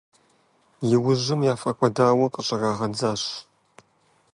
[0.93, 3.23] Иужьым яфӏэкӏуэдауэ къыщӏрагъэдзащ.